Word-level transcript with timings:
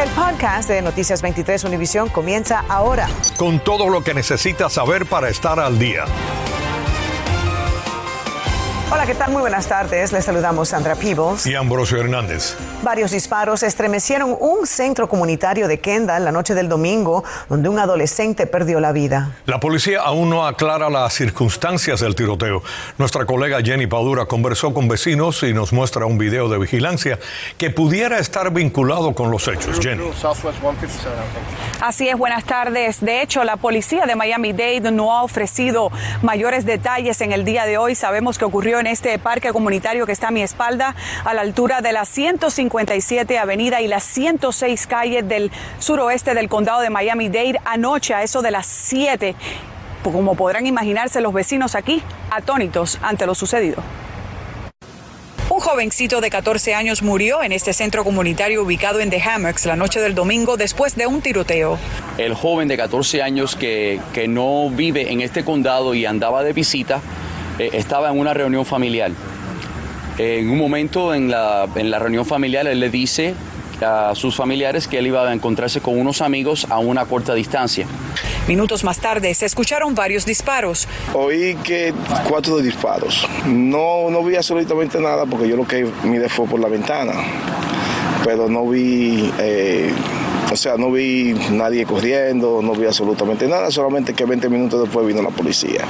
El 0.00 0.08
podcast 0.12 0.66
de 0.70 0.80
Noticias 0.80 1.20
23 1.20 1.62
Univisión 1.64 2.08
comienza 2.08 2.64
ahora. 2.70 3.06
Con 3.36 3.60
todo 3.62 3.90
lo 3.90 4.02
que 4.02 4.14
necesitas 4.14 4.72
saber 4.72 5.04
para 5.04 5.28
estar 5.28 5.60
al 5.60 5.78
día. 5.78 6.06
Hola, 8.92 9.06
¿qué 9.06 9.14
tal? 9.14 9.30
Muy 9.30 9.40
buenas 9.40 9.68
tardes. 9.68 10.10
Les 10.10 10.24
saludamos 10.24 10.70
Sandra 10.70 10.96
Peebles. 10.96 11.46
Y 11.46 11.54
Ambrosio 11.54 12.00
Hernández. 12.00 12.56
Varios 12.82 13.12
disparos 13.12 13.62
estremecieron 13.62 14.36
un 14.40 14.66
centro 14.66 15.08
comunitario 15.08 15.68
de 15.68 15.78
Kendall 15.78 16.24
la 16.24 16.32
noche 16.32 16.54
del 16.54 16.68
domingo, 16.68 17.22
donde 17.48 17.68
un 17.68 17.78
adolescente 17.78 18.48
perdió 18.48 18.80
la 18.80 18.90
vida. 18.90 19.36
La 19.46 19.60
policía 19.60 20.00
aún 20.00 20.28
no 20.28 20.44
aclara 20.44 20.90
las 20.90 21.14
circunstancias 21.14 22.00
del 22.00 22.16
tiroteo. 22.16 22.64
Nuestra 22.98 23.26
colega 23.26 23.60
Jenny 23.62 23.86
Padura 23.86 24.26
conversó 24.26 24.74
con 24.74 24.88
vecinos 24.88 25.44
y 25.44 25.54
nos 25.54 25.72
muestra 25.72 26.06
un 26.06 26.18
video 26.18 26.48
de 26.48 26.58
vigilancia 26.58 27.20
que 27.58 27.70
pudiera 27.70 28.18
estar 28.18 28.52
vinculado 28.52 29.14
con 29.14 29.30
los 29.30 29.46
hechos. 29.46 29.78
Jenny. 29.78 30.02
Así 31.80 32.08
es, 32.08 32.18
buenas 32.18 32.42
tardes. 32.42 33.00
De 33.00 33.22
hecho, 33.22 33.44
la 33.44 33.56
policía 33.56 34.06
de 34.06 34.16
Miami-Dade 34.16 34.90
no 34.90 35.16
ha 35.16 35.22
ofrecido 35.22 35.92
mayores 36.22 36.66
detalles 36.66 37.20
en 37.20 37.30
el 37.30 37.44
día 37.44 37.66
de 37.66 37.78
hoy. 37.78 37.94
Sabemos 37.94 38.36
que 38.36 38.44
ocurrió 38.44 38.79
en 38.80 38.86
este 38.86 39.18
parque 39.18 39.52
comunitario 39.52 40.06
que 40.06 40.12
está 40.12 40.28
a 40.28 40.30
mi 40.30 40.42
espalda, 40.42 40.94
a 41.24 41.34
la 41.34 41.42
altura 41.42 41.80
de 41.80 41.92
la 41.92 42.04
157 42.04 43.38
Avenida 43.38 43.80
y 43.80 43.88
la 43.88 44.00
106 44.00 44.86
calle 44.86 45.22
del 45.22 45.50
suroeste 45.78 46.34
del 46.34 46.48
condado 46.48 46.80
de 46.80 46.90
Miami-Dade 46.90 47.60
anoche 47.64 48.14
a 48.14 48.22
eso 48.22 48.42
de 48.42 48.50
las 48.50 48.66
7. 48.66 49.34
Como 50.02 50.34
podrán 50.34 50.66
imaginarse 50.66 51.20
los 51.20 51.32
vecinos 51.32 51.74
aquí, 51.74 52.02
atónitos 52.30 52.98
ante 53.02 53.26
lo 53.26 53.34
sucedido. 53.34 53.82
Un 55.50 55.58
jovencito 55.58 56.20
de 56.20 56.30
14 56.30 56.74
años 56.74 57.02
murió 57.02 57.42
en 57.42 57.50
este 57.50 57.72
centro 57.72 58.04
comunitario 58.04 58.62
ubicado 58.62 59.00
en 59.00 59.10
The 59.10 59.20
Hammocks 59.20 59.66
la 59.66 59.74
noche 59.74 60.00
del 60.00 60.14
domingo 60.14 60.56
después 60.56 60.94
de 60.94 61.08
un 61.08 61.20
tiroteo. 61.22 61.76
El 62.18 62.34
joven 62.34 62.68
de 62.68 62.76
14 62.76 63.20
años 63.20 63.56
que, 63.56 64.00
que 64.14 64.28
no 64.28 64.70
vive 64.70 65.10
en 65.10 65.20
este 65.20 65.44
condado 65.44 65.92
y 65.94 66.06
andaba 66.06 66.44
de 66.44 66.52
visita 66.52 67.02
eh, 67.60 67.70
estaba 67.74 68.08
en 68.08 68.18
una 68.18 68.32
reunión 68.32 68.64
familiar. 68.64 69.12
en 70.16 70.48
un 70.48 70.58
momento 70.58 71.12
en 71.12 71.30
la, 71.30 71.68
en 71.74 71.90
la 71.90 71.98
reunión 71.98 72.24
familiar 72.24 72.66
él 72.66 72.80
le 72.80 72.88
dice 72.88 73.34
a 73.82 74.14
sus 74.14 74.34
familiares 74.34 74.88
que 74.88 74.98
él 74.98 75.06
iba 75.06 75.28
a 75.28 75.32
encontrarse 75.32 75.80
con 75.80 75.98
unos 75.98 76.22
amigos 76.22 76.66
a 76.70 76.78
una 76.78 77.04
corta 77.04 77.34
distancia. 77.34 77.86
Minutos 78.48 78.82
más 78.82 78.98
tarde 78.98 79.34
se 79.34 79.44
escucharon 79.44 79.94
varios 79.94 80.24
disparos. 80.24 80.88
Oí 81.12 81.54
que 81.62 81.92
cuatro 82.28 82.58
disparos. 82.58 83.26
No, 83.46 84.10
no 84.10 84.22
vi 84.22 84.36
absolutamente 84.36 84.98
nada 84.98 85.26
porque 85.26 85.46
yo 85.46 85.56
lo 85.56 85.66
que 85.66 85.86
miré 86.04 86.28
fue 86.28 86.46
por 86.46 86.60
la 86.60 86.68
ventana, 86.68 87.12
pero 88.24 88.48
no 88.48 88.66
vi 88.66 89.30
eh, 89.38 89.92
o 90.50 90.56
sea, 90.56 90.76
no 90.76 90.90
vi 90.90 91.34
nadie 91.50 91.86
corriendo, 91.86 92.60
no 92.62 92.72
vi 92.72 92.86
absolutamente 92.86 93.46
nada, 93.46 93.70
solamente 93.70 94.14
que 94.14 94.24
20 94.24 94.48
minutos 94.48 94.82
después 94.82 95.06
vino 95.06 95.22
la 95.22 95.30
policía. 95.30 95.84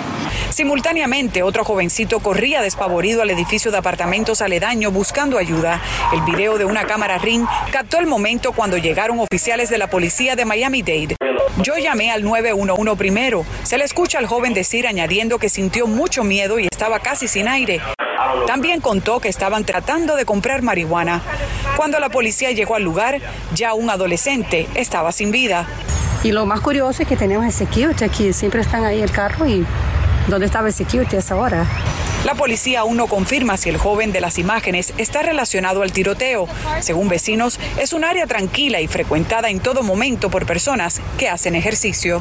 Simultáneamente, 0.51 1.43
otro 1.43 1.65
jovencito 1.65 2.21
corría 2.21 2.61
despavorido 2.61 3.23
al 3.23 3.31
edificio 3.31 3.71
de 3.71 3.79
apartamentos 3.79 4.43
aledaño 4.43 4.91
buscando 4.91 5.39
ayuda. 5.39 5.81
El 6.13 6.21
video 6.23 6.59
de 6.59 6.65
una 6.65 6.85
cámara 6.85 7.19
Ring 7.19 7.47
captó 7.73 7.99
el 7.99 8.07
momento 8.07 8.53
cuando 8.53 8.77
llegaron 8.77 9.19
oficiales 9.21 9.71
de 9.71 9.79
la 9.79 9.89
policía 9.89 10.37
de 10.37 10.45
Miami-Dade. 10.45 11.17
Yo 11.63 11.77
llamé 11.79 12.11
al 12.11 12.23
911 12.23 12.97
primero. 12.97 13.45
Se 13.63 13.79
le 13.79 13.85
escucha 13.85 14.19
al 14.19 14.27
joven 14.27 14.55
decir 14.55 14.87
añadiendo 14.87 15.39
que 15.39 15.49
sintió 15.49 15.87
mucho 15.87 16.25
miedo 16.25 16.59
y 16.59 16.69
estaba 16.71 17.01
casi 17.01 17.29
sin 17.29 17.49
aire. 17.49 17.81
También 18.47 18.81
contó 18.81 19.21
que 19.21 19.29
estaban 19.29 19.65
tratando 19.65 20.17
de 20.17 20.25
comprar 20.25 20.63
marihuana. 20.63 21.23
Cuando 21.77 21.99
la 21.99 22.09
policía 22.09 22.51
llegó 22.53 22.75
al 22.75 22.83
lugar, 22.83 23.21
ya 23.55 23.75
un 23.75 23.91
adolescente 23.91 24.69
estaba 24.75 25.13
sin 25.13 25.31
vida. 25.31 25.67
Y 26.23 26.33
lo 26.33 26.45
más 26.47 26.61
curioso 26.61 27.03
es 27.03 27.09
que 27.09 27.17
tenemos 27.17 27.47
el 27.47 27.53
security 27.53 28.05
aquí, 28.05 28.33
siempre 28.33 28.61
están 28.61 28.85
ahí 28.85 29.01
el 29.01 29.11
carro 29.11 29.47
y 29.47 29.65
¿dónde 30.29 30.47
estaba 30.47 30.69
el 30.69 30.75
security 30.75 31.17
a 31.17 31.19
esa 31.21 31.37
hora? 31.37 31.67
La 32.25 32.35
policía 32.35 32.81
aún 32.81 32.99
no 32.99 33.07
confirma 33.07 33.57
si 33.57 33.71
el 33.71 33.79
joven 33.79 34.13
de 34.13 34.21
las 34.21 34.39
imágenes 34.39 34.93
está 34.99 35.23
relacionado 35.23 35.81
al 35.81 35.93
tiroteo. 35.93 36.47
Según 36.81 37.09
vecinos, 37.09 37.59
es 37.79 37.95
un 37.95 38.05
área 38.05 38.27
tranquila 38.27 38.83
y 38.83 38.89
frecuentada 38.89 39.49
en 39.49 39.61
todo 39.61 39.83
momento 39.83 40.29
por 40.29 40.45
personas 40.45 41.01
que 41.17 41.31
hacen 41.31 41.55
ejercicio. 41.55 42.21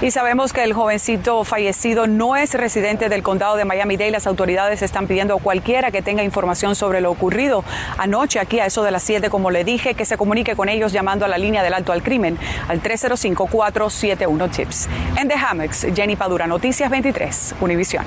Y 0.00 0.12
sabemos 0.12 0.52
que 0.52 0.62
el 0.62 0.74
jovencito 0.74 1.42
fallecido 1.42 2.06
no 2.06 2.36
es 2.36 2.54
residente 2.54 3.08
del 3.08 3.24
condado 3.24 3.56
de 3.56 3.64
Miami-Dade. 3.64 4.12
Las 4.12 4.28
autoridades 4.28 4.80
están 4.82 5.08
pidiendo 5.08 5.34
a 5.34 5.40
cualquiera 5.40 5.90
que 5.90 6.02
tenga 6.02 6.22
información 6.22 6.76
sobre 6.76 7.00
lo 7.00 7.10
ocurrido 7.10 7.64
anoche 7.96 8.38
aquí 8.38 8.60
a 8.60 8.66
eso 8.66 8.84
de 8.84 8.92
las 8.92 9.02
7, 9.02 9.28
como 9.28 9.50
le 9.50 9.64
dije, 9.64 9.94
que 9.94 10.04
se 10.04 10.16
comunique 10.16 10.54
con 10.54 10.68
ellos 10.68 10.92
llamando 10.92 11.24
a 11.24 11.28
la 11.28 11.36
línea 11.36 11.64
del 11.64 11.74
alto 11.74 11.92
al 11.92 12.04
crimen 12.04 12.38
al 12.68 12.80
305-471-TIPS. 12.80 14.88
En 15.16 15.26
The 15.26 15.34
Hammocks, 15.34 15.88
Jenny 15.92 16.14
Padura, 16.14 16.46
Noticias 16.46 16.88
23, 16.90 17.56
Univisión. 17.60 18.04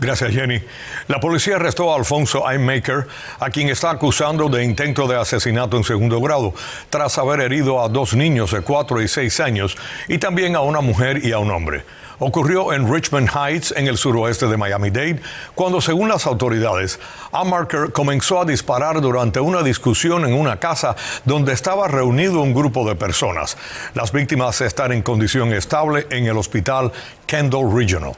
Gracias, 0.00 0.32
Jenny. 0.32 0.62
La 1.08 1.18
policía 1.18 1.56
arrestó 1.56 1.92
a 1.92 1.96
Alfonso 1.96 2.44
Maker, 2.60 3.08
a 3.40 3.50
quien 3.50 3.68
está 3.68 3.90
acusando 3.90 4.48
de 4.48 4.62
intento 4.62 5.08
de 5.08 5.16
asesinato 5.16 5.76
en 5.76 5.82
segundo 5.82 6.20
grado, 6.20 6.54
tras 6.88 7.18
haber 7.18 7.40
herido 7.40 7.82
a 7.82 7.88
dos 7.88 8.14
niños 8.14 8.52
de 8.52 8.60
4 8.60 9.02
y 9.02 9.08
6 9.08 9.40
años 9.40 9.76
y 10.06 10.18
también 10.18 10.54
a 10.54 10.60
una 10.60 10.80
mujer 10.80 11.24
y 11.24 11.32
a 11.32 11.40
un 11.40 11.50
hombre. 11.50 11.84
Ocurrió 12.20 12.72
en 12.72 12.92
Richmond 12.92 13.28
Heights, 13.28 13.74
en 13.76 13.88
el 13.88 13.96
suroeste 13.96 14.46
de 14.46 14.56
Miami-Dade, 14.56 15.20
cuando, 15.56 15.80
según 15.80 16.08
las 16.08 16.26
autoridades, 16.26 17.00
Marker 17.32 17.90
comenzó 17.92 18.40
a 18.40 18.44
disparar 18.44 19.00
durante 19.00 19.40
una 19.40 19.62
discusión 19.62 20.24
en 20.24 20.32
una 20.32 20.58
casa 20.58 20.94
donde 21.24 21.52
estaba 21.52 21.88
reunido 21.88 22.40
un 22.40 22.54
grupo 22.54 22.88
de 22.88 22.94
personas. 22.94 23.56
Las 23.94 24.12
víctimas 24.12 24.60
están 24.60 24.92
en 24.92 25.02
condición 25.02 25.52
estable 25.52 26.06
en 26.10 26.26
el 26.26 26.36
hospital 26.36 26.92
Kendall 27.26 27.72
Regional. 27.72 28.14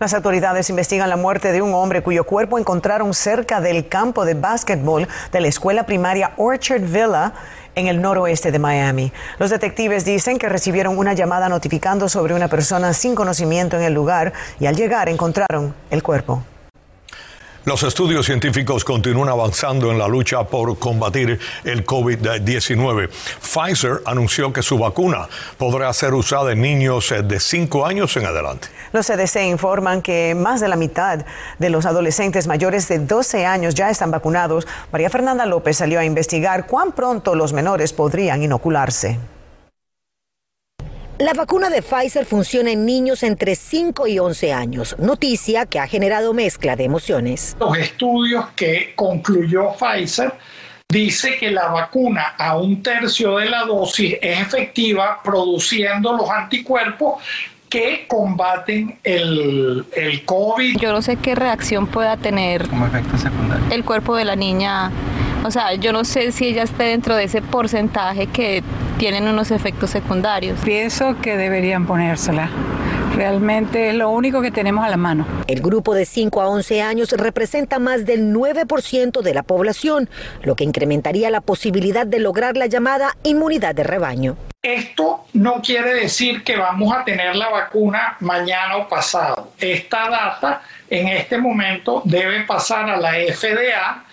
Las 0.00 0.14
autoridades 0.14 0.70
investigan 0.70 1.10
la 1.10 1.16
muerte 1.16 1.52
de 1.52 1.60
un 1.60 1.74
hombre 1.74 2.02
cuyo 2.02 2.24
cuerpo 2.24 2.58
encontraron 2.58 3.12
cerca 3.12 3.60
del 3.60 3.86
campo 3.86 4.24
de 4.24 4.32
básquetbol 4.32 5.06
de 5.30 5.40
la 5.42 5.48
escuela 5.48 5.84
primaria 5.84 6.32
Orchard 6.38 6.80
Villa 6.80 7.34
en 7.74 7.86
el 7.86 8.00
noroeste 8.00 8.50
de 8.50 8.58
Miami. 8.58 9.12
Los 9.38 9.50
detectives 9.50 10.06
dicen 10.06 10.38
que 10.38 10.48
recibieron 10.48 10.96
una 10.96 11.12
llamada 11.12 11.50
notificando 11.50 12.08
sobre 12.08 12.32
una 12.32 12.48
persona 12.48 12.94
sin 12.94 13.14
conocimiento 13.14 13.76
en 13.76 13.82
el 13.82 13.92
lugar 13.92 14.32
y 14.58 14.64
al 14.64 14.74
llegar 14.74 15.10
encontraron 15.10 15.74
el 15.90 16.02
cuerpo. 16.02 16.44
Los 17.66 17.82
estudios 17.82 18.24
científicos 18.24 18.84
continúan 18.84 19.28
avanzando 19.28 19.90
en 19.90 19.98
la 19.98 20.08
lucha 20.08 20.44
por 20.44 20.78
combatir 20.78 21.38
el 21.64 21.84
COVID-19. 21.84 23.10
Pfizer 23.10 24.00
anunció 24.06 24.50
que 24.50 24.62
su 24.62 24.78
vacuna 24.78 25.28
podrá 25.58 25.92
ser 25.92 26.14
usada 26.14 26.52
en 26.52 26.62
niños 26.62 27.12
de 27.22 27.38
5 27.38 27.84
años 27.84 28.16
en 28.16 28.24
adelante. 28.24 28.68
Los 28.94 29.06
CDC 29.06 29.42
informan 29.46 30.00
que 30.00 30.34
más 30.34 30.62
de 30.62 30.68
la 30.68 30.76
mitad 30.76 31.26
de 31.58 31.70
los 31.70 31.84
adolescentes 31.84 32.46
mayores 32.46 32.88
de 32.88 32.98
12 33.00 33.44
años 33.44 33.74
ya 33.74 33.90
están 33.90 34.10
vacunados. 34.10 34.66
María 34.90 35.10
Fernanda 35.10 35.44
López 35.44 35.76
salió 35.76 36.00
a 36.00 36.04
investigar 36.06 36.66
cuán 36.66 36.92
pronto 36.92 37.34
los 37.34 37.52
menores 37.52 37.92
podrían 37.92 38.42
inocularse. 38.42 39.18
La 41.20 41.34
vacuna 41.34 41.68
de 41.68 41.82
Pfizer 41.82 42.24
funciona 42.24 42.70
en 42.70 42.86
niños 42.86 43.22
entre 43.22 43.54
5 43.54 44.06
y 44.06 44.18
11 44.18 44.54
años, 44.54 44.96
noticia 44.98 45.66
que 45.66 45.78
ha 45.78 45.86
generado 45.86 46.32
mezcla 46.32 46.76
de 46.76 46.84
emociones. 46.84 47.58
Los 47.60 47.76
estudios 47.76 48.46
que 48.56 48.94
concluyó 48.96 49.74
Pfizer 49.74 50.32
dice 50.88 51.36
que 51.38 51.50
la 51.50 51.66
vacuna 51.66 52.36
a 52.38 52.56
un 52.56 52.82
tercio 52.82 53.36
de 53.36 53.50
la 53.50 53.66
dosis 53.66 54.16
es 54.22 54.40
efectiva 54.40 55.20
produciendo 55.22 56.14
los 56.14 56.30
anticuerpos 56.30 57.22
que 57.68 58.06
combaten 58.08 58.98
el, 59.04 59.84
el 59.94 60.24
COVID. 60.24 60.78
Yo 60.78 60.90
no 60.90 61.02
sé 61.02 61.16
qué 61.16 61.34
reacción 61.34 61.86
pueda 61.86 62.16
tener 62.16 62.66
como 62.66 62.86
efecto 62.86 63.18
secundario 63.18 63.66
el 63.70 63.84
cuerpo 63.84 64.16
de 64.16 64.24
la 64.24 64.36
niña. 64.36 64.90
O 65.44 65.50
sea, 65.50 65.74
yo 65.74 65.92
no 65.92 66.04
sé 66.04 66.32
si 66.32 66.46
ella 66.46 66.62
esté 66.62 66.84
dentro 66.84 67.14
de 67.14 67.24
ese 67.24 67.42
porcentaje 67.42 68.26
que 68.26 68.62
tienen 69.00 69.26
unos 69.28 69.50
efectos 69.50 69.88
secundarios. 69.88 70.58
Pienso 70.62 71.18
que 71.22 71.38
deberían 71.38 71.86
ponérsela. 71.86 72.50
Realmente 73.16 73.88
es 73.88 73.94
lo 73.94 74.10
único 74.10 74.42
que 74.42 74.50
tenemos 74.50 74.84
a 74.84 74.90
la 74.90 74.98
mano. 74.98 75.26
El 75.46 75.62
grupo 75.62 75.94
de 75.94 76.04
5 76.04 76.42
a 76.42 76.48
11 76.50 76.82
años 76.82 77.12
representa 77.12 77.78
más 77.78 78.04
del 78.04 78.34
9% 78.34 79.22
de 79.22 79.32
la 79.32 79.42
población, 79.42 80.10
lo 80.42 80.54
que 80.54 80.64
incrementaría 80.64 81.30
la 81.30 81.40
posibilidad 81.40 82.06
de 82.06 82.20
lograr 82.20 82.58
la 82.58 82.66
llamada 82.66 83.16
inmunidad 83.22 83.74
de 83.74 83.84
rebaño. 83.84 84.36
Esto 84.60 85.24
no 85.32 85.62
quiere 85.62 85.94
decir 85.94 86.44
que 86.44 86.58
vamos 86.58 86.94
a 86.94 87.02
tener 87.02 87.34
la 87.36 87.48
vacuna 87.48 88.18
mañana 88.20 88.76
o 88.76 88.86
pasado. 88.86 89.52
Esta 89.58 90.10
data 90.10 90.60
en 90.90 91.08
este 91.08 91.38
momento 91.38 92.02
debe 92.04 92.42
pasar 92.42 92.90
a 92.90 92.98
la 92.98 93.12
FDA 93.12 94.04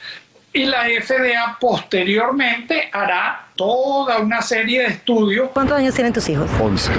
y 0.54 0.66
la 0.66 0.84
FDA 0.84 1.58
posteriormente 1.60 2.90
hará 2.92 3.48
toda 3.56 4.20
una 4.20 4.42
serie 4.42 4.82
de 4.82 4.88
estudios. 4.88 5.50
¿Cuántos 5.54 5.78
años 5.78 5.94
tienen 5.94 6.14
tus 6.14 6.28
hijos? 6.30 6.50
11. 6.60 6.92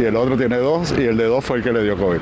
Y 0.00 0.04
el 0.04 0.16
otro 0.16 0.36
tiene 0.36 0.56
dos 0.56 0.92
y 0.96 1.02
el 1.04 1.16
de 1.16 1.24
dos 1.24 1.44
fue 1.44 1.58
el 1.58 1.62
que 1.62 1.72
le 1.72 1.82
dio 1.82 1.96
COVID. 1.96 2.20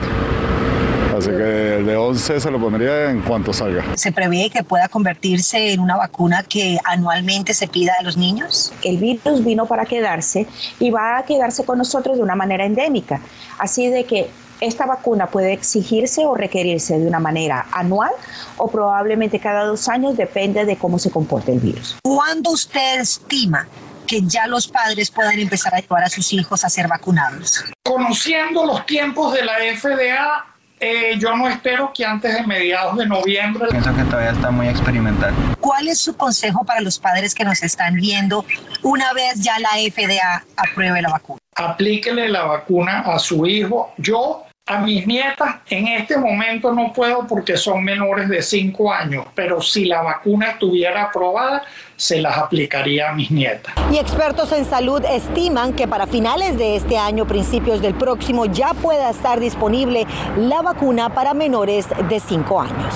Así 1.17 1.31
que 1.31 1.77
el 1.79 1.87
de 1.87 1.97
11 1.97 2.39
se 2.39 2.51
lo 2.51 2.61
pondría 2.61 3.11
en 3.11 3.23
cuanto 3.23 3.53
salga. 3.53 3.85
¿Se 3.97 4.13
prevé 4.13 4.51
que 4.51 4.63
pueda 4.63 4.87
convertirse 4.89 5.73
en 5.73 5.81
una 5.81 5.97
vacuna 5.97 6.45
que 6.45 6.79
anualmente 6.85 7.55
se 7.55 7.67
pida 7.67 7.95
a 7.99 8.05
los 8.05 8.17
niños? 8.17 8.73
El 8.85 8.99
virus 8.99 9.45
vino 9.45 9.67
para 9.67 9.85
quedarse 9.85 10.47
y 10.79 10.91
va 10.91 11.19
a 11.19 11.25
quedarse 11.25 11.65
con 11.65 11.79
nosotros 11.79 12.19
de 12.19 12.23
una 12.23 12.37
manera 12.37 12.65
endémica. 12.65 13.21
Así 13.59 13.89
de 13.89 14.05
que 14.05 14.31
esta 14.61 14.87
vacuna 14.87 15.27
puede 15.29 15.53
exigirse 15.53 16.27
o 16.27 16.35
requerirse 16.35 16.99
de 16.99 17.07
una 17.07 17.21
manera 17.21 17.67
anual 17.73 18.13
o 18.57 18.71
probablemente 18.71 19.39
cada 19.39 19.65
dos 19.65 19.89
años, 19.89 20.17
depende 20.17 20.65
de 20.65 20.77
cómo 20.77 20.99
se 20.99 21.11
comporte 21.11 21.53
el 21.53 21.61
virus. 21.61 21.97
¿Cuándo 22.03 22.51
usted 22.51 23.01
estima 23.01 23.67
que 24.07 24.23
ya 24.23 24.47
los 24.47 24.67
padres 24.67 25.11
puedan 25.11 25.39
empezar 25.39 25.75
a 25.75 25.81
llevar 25.81 26.05
a 26.05 26.09
sus 26.09 26.33
hijos 26.33 26.65
a 26.65 26.71
ser 26.71 26.89
vacunados? 26.89 27.65
Conociendo 27.85 28.65
los 28.65 28.85
tiempos 28.87 29.35
de 29.35 29.45
la 29.45 29.55
FDA, 29.77 30.47
eh, 30.81 31.17
yo 31.19 31.37
no 31.37 31.49
espero 31.49 31.93
que 31.93 32.05
antes 32.05 32.33
de 32.35 32.47
mediados 32.47 32.97
de 32.97 33.07
noviembre. 33.07 33.69
Pienso 33.71 33.95
que 33.95 34.05
todavía 34.05 34.31
está 34.31 34.51
muy 34.51 34.69
experimental. 34.69 35.35
¿Cuál 35.61 35.89
es 35.89 36.01
su 36.01 36.17
consejo 36.17 36.65
para 36.65 36.81
los 36.81 36.99
padres 36.99 37.35
que 37.35 37.45
nos 37.45 37.63
están 37.63 37.95
viendo 37.95 38.45
una 38.83 39.13
vez 39.13 39.41
ya 39.41 39.59
la 39.59 39.71
FDA 39.71 40.45
apruebe 40.57 41.03
la 41.03 41.11
vacuna? 41.11 41.39
Aplíquele 41.57 42.29
la 42.29 42.45
vacuna 42.45 43.01
a 43.01 43.19
su 43.19 43.45
hijo. 43.47 43.93
Yo 43.99 44.48
a 44.69 44.79
mis 44.79 45.06
nietas 45.06 45.56
en 45.70 45.88
este 45.88 46.19
momento 46.19 46.73
no 46.73 46.93
puedo 46.93 47.26
porque 47.26 47.56
son 47.56 47.82
menores 47.82 48.29
de 48.29 48.43
5 48.43 48.93
años, 48.93 49.26
pero 49.35 49.62
si 49.62 49.87
la 49.87 50.03
vacuna 50.03 50.50
estuviera 50.50 51.05
aprobada, 51.05 51.62
se 51.97 52.20
las 52.20 52.37
aplicaría 52.37 53.09
a 53.11 53.12
mis 53.15 53.31
nietas. 53.31 53.75
Y 53.91 53.97
expertos 53.97 54.53
en 54.53 54.67
salud 54.67 55.03
estiman 55.05 55.73
que 55.73 55.88
para 55.88 56.06
finales 56.06 56.59
de 56.59 56.76
este 56.76 56.99
año, 56.99 57.26
principios 57.26 57.81
del 57.81 57.94
próximo, 57.94 58.44
ya 58.44 58.75
pueda 58.75 59.11
estar 59.11 59.41
disponible 59.41 60.06
la 60.37 60.61
vacuna 60.61 61.14
para 61.14 61.32
menores 61.32 61.87
de 62.09 62.21
5 62.21 62.61
años. 62.61 62.94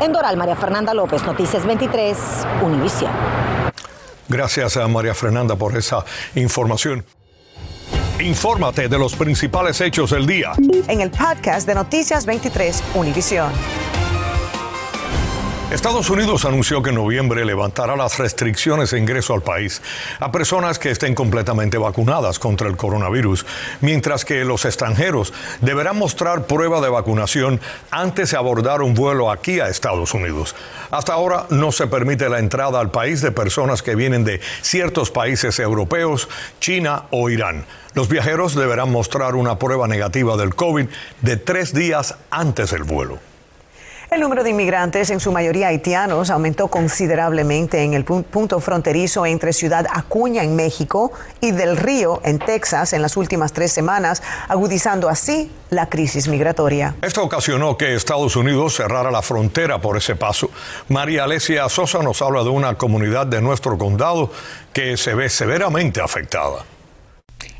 En 0.00 0.12
Doral, 0.12 0.36
María 0.36 0.56
Fernanda 0.56 0.94
López, 0.94 1.24
Noticias 1.24 1.66
23, 1.66 2.16
Univisión. 2.62 3.10
Gracias 4.28 4.76
a 4.76 4.86
María 4.86 5.14
Fernanda 5.14 5.56
por 5.56 5.76
esa 5.76 6.04
información. 6.34 7.04
Infórmate 8.24 8.88
de 8.88 8.98
los 8.98 9.14
principales 9.14 9.82
hechos 9.82 10.12
del 10.12 10.26
día. 10.26 10.52
En 10.88 11.02
el 11.02 11.10
podcast 11.10 11.66
de 11.66 11.74
Noticias 11.74 12.24
23, 12.24 12.82
Univisión. 12.94 13.52
Estados 15.70 16.10
Unidos 16.10 16.44
anunció 16.44 16.82
que 16.82 16.90
en 16.90 16.96
noviembre 16.96 17.44
levantará 17.44 17.96
las 17.96 18.18
restricciones 18.18 18.90
de 18.90 18.98
ingreso 18.98 19.32
al 19.32 19.42
país 19.42 19.80
a 20.20 20.30
personas 20.30 20.78
que 20.78 20.90
estén 20.90 21.14
completamente 21.14 21.78
vacunadas 21.78 22.38
contra 22.38 22.68
el 22.68 22.76
coronavirus, 22.76 23.46
mientras 23.80 24.26
que 24.26 24.44
los 24.44 24.66
extranjeros 24.66 25.32
deberán 25.62 25.96
mostrar 25.96 26.46
prueba 26.46 26.82
de 26.82 26.90
vacunación 26.90 27.60
antes 27.90 28.30
de 28.30 28.36
abordar 28.36 28.82
un 28.82 28.94
vuelo 28.94 29.30
aquí 29.30 29.58
a 29.58 29.68
Estados 29.68 30.12
Unidos. 30.12 30.54
Hasta 30.90 31.14
ahora 31.14 31.46
no 31.48 31.72
se 31.72 31.86
permite 31.86 32.28
la 32.28 32.40
entrada 32.40 32.78
al 32.78 32.90
país 32.90 33.22
de 33.22 33.32
personas 33.32 33.82
que 33.82 33.96
vienen 33.96 34.22
de 34.22 34.40
ciertos 34.60 35.10
países 35.10 35.58
europeos, 35.58 36.28
China 36.60 37.04
o 37.10 37.30
Irán. 37.30 37.64
Los 37.94 38.08
viajeros 38.08 38.54
deberán 38.54 38.92
mostrar 38.92 39.34
una 39.34 39.58
prueba 39.58 39.88
negativa 39.88 40.36
del 40.36 40.54
COVID 40.54 40.86
de 41.22 41.36
tres 41.38 41.72
días 41.72 42.16
antes 42.30 42.70
del 42.70 42.84
vuelo. 42.84 43.33
El 44.14 44.20
número 44.20 44.44
de 44.44 44.50
inmigrantes, 44.50 45.10
en 45.10 45.18
su 45.18 45.32
mayoría 45.32 45.66
haitianos, 45.66 46.30
aumentó 46.30 46.68
considerablemente 46.68 47.82
en 47.82 47.94
el 47.94 48.04
punto 48.04 48.60
fronterizo 48.60 49.26
entre 49.26 49.52
Ciudad 49.52 49.86
Acuña 49.92 50.44
en 50.44 50.54
México 50.54 51.10
y 51.40 51.50
Del 51.50 51.76
Río 51.76 52.20
en 52.22 52.38
Texas 52.38 52.92
en 52.92 53.02
las 53.02 53.16
últimas 53.16 53.52
tres 53.52 53.72
semanas, 53.72 54.22
agudizando 54.46 55.08
así 55.08 55.50
la 55.70 55.88
crisis 55.88 56.28
migratoria. 56.28 56.94
Esto 57.02 57.24
ocasionó 57.24 57.76
que 57.76 57.96
Estados 57.96 58.36
Unidos 58.36 58.76
cerrara 58.76 59.10
la 59.10 59.20
frontera 59.20 59.80
por 59.80 59.96
ese 59.96 60.14
paso. 60.14 60.48
María 60.88 61.24
Alesia 61.24 61.68
Sosa 61.68 62.00
nos 62.00 62.22
habla 62.22 62.44
de 62.44 62.50
una 62.50 62.78
comunidad 62.78 63.26
de 63.26 63.42
nuestro 63.42 63.76
condado 63.76 64.30
que 64.72 64.96
se 64.96 65.14
ve 65.14 65.28
severamente 65.28 66.00
afectada. 66.00 66.64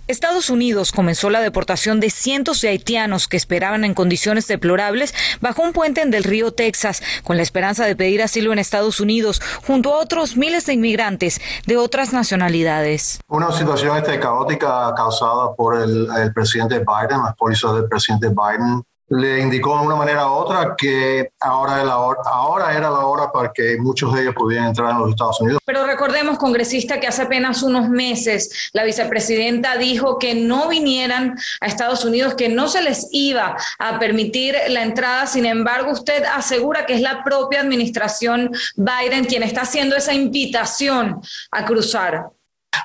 Estados 0.07 0.51
Unidos 0.51 0.93
comenzó 0.93 1.31
la 1.31 1.41
deportación 1.41 1.99
de 1.99 2.11
cientos 2.11 2.61
de 2.61 2.69
haitianos 2.69 3.27
que 3.27 3.39
esperaban 3.39 3.85
en 3.85 3.95
condiciones 3.95 4.47
deplorables 4.47 5.15
bajo 5.41 5.63
un 5.63 5.73
puente 5.73 6.03
en 6.03 6.11
del 6.11 6.25
río 6.25 6.53
Texas, 6.53 7.03
con 7.23 7.39
la 7.39 7.43
esperanza 7.43 7.87
de 7.87 7.97
pedir 7.97 8.23
asilo 8.23 8.53
en 8.53 8.59
Estados 8.59 9.01
Unidos, 9.01 9.41
junto 9.67 9.95
a 9.95 9.99
otros 9.99 10.37
miles 10.37 10.67
de 10.67 10.75
inmigrantes 10.75 11.41
de 11.67 11.79
otras 11.79 12.13
nacionalidades. 12.13 13.21
Una 13.29 13.51
situación 13.51 13.97
este, 13.97 14.21
caótica 14.21 14.93
causada 14.95 15.55
por 15.55 15.81
el, 15.81 16.07
presidente 16.35 16.81
Biden, 16.81 17.23
las 17.23 17.35
pólizas 17.37 17.75
del 17.75 17.89
presidente 17.89 18.29
Biden 18.29 18.83
le 19.17 19.41
indicó 19.41 19.79
de 19.79 19.87
una 19.87 19.95
manera 19.95 20.27
u 20.27 20.33
otra 20.33 20.75
que 20.77 21.31
ahora, 21.41 21.77
era 21.77 21.85
la 21.85 21.99
hora, 21.99 22.21
ahora 22.25 22.77
era 22.77 22.91
la 22.91 23.07
hora 23.07 23.31
para 23.31 23.53
que 23.53 23.77
muchos 23.79 24.13
de 24.13 24.23
ellos 24.23 24.35
pudieran 24.35 24.69
entrar 24.69 24.91
en 24.91 24.99
los 24.99 25.11
Estados 25.11 25.41
Unidos. 25.41 25.61
Pero 25.65 25.87
recordemos, 25.87 26.39
congresista, 26.39 26.99
que 26.99 27.07
hace 27.07 27.23
apenas 27.23 27.63
unos 27.63 27.89
meses 27.89 28.71
la 28.73 28.85
vicepresidenta 28.85 29.77
dijo 29.77 30.19
que 30.19 30.35
no 30.35 30.69
vinieran 30.69 31.37
a 31.61 31.67
Estados 31.67 32.05
Unidos, 32.05 32.35
que 32.35 32.49
no 32.49 32.69
se 32.69 32.83
les 32.83 33.09
iba 33.13 33.57
a 33.79 33.99
permitir 33.99 34.57
la 34.69 34.83
entrada. 34.83 35.27
Sin 35.27 35.47
embargo, 35.47 35.93
usted 35.93 36.25
asegura 36.25 36.87
que 36.87 36.95
es 36.95 37.01
la 37.01 37.23
propia 37.23 37.61
administración 37.61 38.51
Biden 38.77 39.25
quien 39.27 39.43
está 39.43 39.63
haciendo 39.63 39.97
esa 39.97 40.13
invitación 40.13 41.21
a 41.53 41.65
cruzar. 41.65 42.31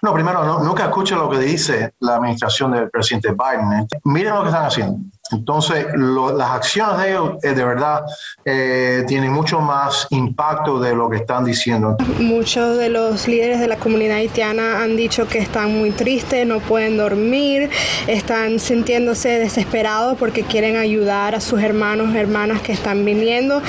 No, 0.02 0.14
primero, 0.14 0.44
no, 0.44 0.60
nunca 0.60 0.86
escuche 0.86 1.16
lo 1.16 1.30
que 1.30 1.40
dice 1.40 1.94
la 2.00 2.16
administración 2.16 2.72
del 2.72 2.90
presidente 2.90 3.30
Biden. 3.31 3.88
Miren 4.06 4.36
lo 4.36 4.42
que 4.44 4.50
están 4.50 4.66
haciendo. 4.66 5.00
Entonces, 5.31 5.86
las 5.96 6.50
acciones 6.50 6.98
de 6.98 7.10
ellos 7.10 7.44
eh, 7.44 7.54
de 7.54 7.64
verdad 7.64 8.04
eh, 8.46 9.04
tienen 9.08 9.31
mucho 9.31 9.60
más 9.60 10.08
impacto 10.10 10.80
de 10.80 10.96
lo 10.96 11.10
que 11.10 11.18
están 11.18 11.46
diciendo. 11.46 11.98
Muchos 12.20 12.78
de 12.78 12.90
los 12.90 13.28
líderes 13.28 13.60
de 13.60 13.68
la 13.68 13.78
comunidad 13.78 14.18
haitiana 14.18 14.81
han 14.81 14.96
dicho 14.96 15.28
que 15.28 15.38
están 15.40 15.78
muy 15.78 15.92
tristes, 15.92 16.46
no 16.48 16.60
pueden 16.60 16.98
dormir, 16.98 17.70
están 18.08 18.60
sintiéndose 18.60 19.40
desesperados 19.40 20.18
porque 20.18 20.44
quieren 20.44 20.78
ayudar 20.78 21.36
a 21.36 21.42
sus 21.42 21.62
hermanos 21.62 22.16
hermanas 22.16 22.62
que 22.62 22.72
están 22.72 23.06
viniendo. 23.06 23.62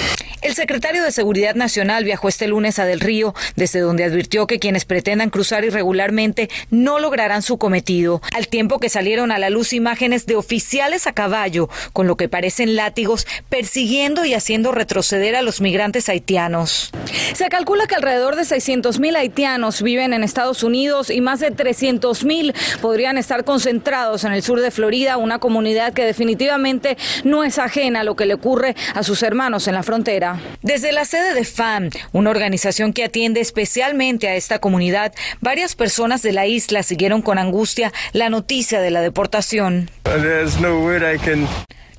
El 0.43 0.55
secretario 0.55 1.03
de 1.03 1.13
Seguridad 1.13 1.55
Nacional 1.55 2.05
viajó 2.05 2.27
este 2.29 2.49
lunes 2.49 2.79
a 2.79 2.87
Del 2.87 3.01
Río, 3.01 3.35
desde 3.57 3.81
donde 3.81 4.05
advirtió 4.05 4.47
que 4.47 4.59
quienes 4.59 4.87
pretendan 4.87 5.29
cruzar 5.29 5.65
irregularmente 5.65 6.49
no 6.71 6.99
lograrán 6.99 7.43
su 7.43 7.59
cometido, 7.59 8.23
al 8.35 8.49
tiempo 8.49 8.79
que 8.79 8.89
salieron 8.89 9.33
a 9.33 9.39
la 9.39 9.51
luz 9.51 9.75
imágenes 9.75 10.25
de 10.25 10.37
oficiales 10.37 11.07
a 11.07 11.13
caballo, 11.13 11.69
con 11.93 12.07
lo 12.07 12.17
que 12.17 12.31
parecen 12.31 12.75
látigos, 12.75 13.27
persiguiendo 13.51 14.25
y 14.25 14.33
haciendo 14.33 14.73
retroceder 14.73 15.37
a 15.37 15.43
los 15.43 15.61
migrantes 15.61 16.09
haitianos. 16.09 16.91
Se 17.35 17.51
calcula 17.51 17.87
que 17.87 17.97
alrededor 17.97 18.35
de 18.35 18.47
600 18.47 18.99
mil 18.99 19.17
haitianos 19.17 19.83
viven 19.83 20.15
en 20.15 20.25
Estados 20.25 20.63
Unidos 20.63 21.11
y 21.11 21.21
más 21.21 21.41
de 21.41 21.51
300 21.51 22.25
mil 22.25 22.55
podrían 22.81 23.19
estar 23.19 23.45
concentrados 23.45 24.25
en 24.25 24.33
el 24.33 24.43
sur 24.43 24.61
de 24.63 24.71
Florida, 24.71 25.19
una 25.19 25.39
comunidad 25.39 25.93
que 25.93 26.07
definitivamente 26.07 26.97
no 27.25 27.45
es 27.45 27.59
ajena 27.59 28.01
a 28.01 28.05
lo 28.05 28.17
que 28.17 28.25
le 28.25 28.35
ocurre 28.35 28.75
a 28.95 29.03
sus 29.03 29.23
hermanos 29.23 29.69
en 29.69 29.75
la 29.75 29.83
frontera. 29.83 30.30
Desde 30.63 30.93
la 30.93 31.05
sede 31.05 31.35
de 31.35 31.45
FAM, 31.45 31.91
una 32.13 32.31
organización 32.31 32.93
que 32.93 33.05
atiende 33.05 33.41
especialmente 33.41 34.29
a 34.29 34.35
esta 34.35 34.59
comunidad, 34.59 35.13
varias 35.41 35.75
personas 35.75 36.23
de 36.23 36.33
la 36.33 36.47
isla 36.47 36.83
siguieron 36.83 37.23
con 37.23 37.39
angustia 37.39 37.93
la 38.13 38.29
noticia 38.29 38.81
de 38.81 38.91
la 38.91 39.01
deportación. 39.01 39.91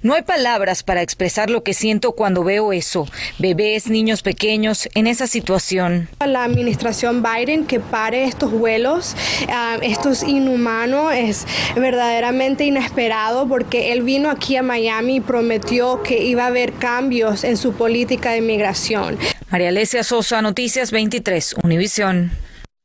No 0.04 0.16
hay 0.16 0.24
palabras 0.24 0.82
para 0.82 1.04
expresar 1.04 1.52
lo 1.52 1.64
que 1.64 1.76
siento 1.76 2.14
cuando 2.14 2.44
veo 2.44 2.74
eso. 2.74 3.08
Bebés, 3.38 3.88
niños 3.88 4.24
pequeños 4.24 4.90
en 4.96 5.06
esa 5.06 5.28
situación. 5.28 6.10
La 6.26 6.44
administración 6.44 7.22
Biden 7.22 7.66
que 7.68 7.80
pare 7.80 8.24
estos 8.24 8.52
vuelos, 8.52 9.16
uh, 9.44 9.80
esto 9.84 10.10
es 10.10 10.24
inhumano, 10.24 11.12
es 11.12 11.46
verdaderamente 11.76 12.66
inesperado 12.66 13.48
porque 13.48 13.92
él 13.92 14.02
vino 14.02 14.32
aquí 14.32 14.56
a 14.56 14.64
Miami 14.64 15.18
y 15.18 15.22
prometió 15.22 16.02
que 16.02 16.24
iba 16.24 16.46
a 16.46 16.48
haber 16.48 16.74
cambios 16.74 17.44
en 17.44 17.56
su 17.56 17.74
política 17.74 18.32
de 18.32 18.40
inmigración. 18.40 19.20
María 19.52 19.70
Alesia 19.70 20.04
Sosa, 20.04 20.42
Noticias 20.42 20.90
23, 20.90 21.58
Univisión. 21.62 22.32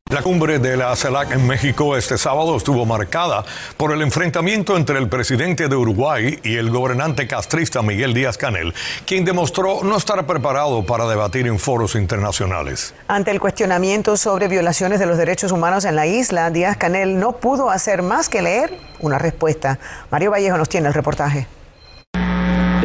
La 0.09 0.23
cumbre 0.23 0.61
de 0.61 0.77
la 0.77 0.95
CELAC 0.95 1.33
en 1.33 1.49
México 1.49 1.97
este 1.97 2.17
sábado 2.17 2.57
estuvo 2.57 2.87
marcada 2.87 3.45
por 3.77 3.93
el 3.93 4.03
enfrentamiento 4.03 4.77
entre 4.77 5.01
el 5.01 5.09
presidente 5.09 5.67
de 5.67 5.75
Uruguay 5.75 6.39
y 6.45 6.59
el 6.59 6.71
gobernante 6.71 7.27
castrista 7.27 7.83
Miguel 7.83 8.15
Díaz 8.15 8.39
Canel, 8.39 8.73
quien 9.05 9.25
demostró 9.25 9.83
no 9.83 9.97
estar 9.97 10.25
preparado 10.25 10.87
para 10.87 11.09
debatir 11.09 11.49
en 11.49 11.59
foros 11.59 11.97
internacionales. 11.97 12.95
Ante 13.09 13.33
el 13.33 13.41
cuestionamiento 13.41 14.17
sobre 14.17 14.47
violaciones 14.47 15.01
de 15.01 15.07
los 15.07 15.19
derechos 15.19 15.51
humanos 15.51 15.85
en 15.85 15.97
la 15.97 16.07
isla, 16.07 16.51
Díaz 16.51 16.77
Canel 16.77 17.19
no 17.19 17.33
pudo 17.39 17.69
hacer 17.69 18.03
más 18.03 18.29
que 18.29 18.43
leer 18.43 18.79
una 19.01 19.19
respuesta. 19.19 19.81
Mario 20.13 20.31
Vallejo 20.31 20.57
nos 20.57 20.69
tiene 20.69 20.87
el 20.87 20.95
reportaje. 20.95 21.49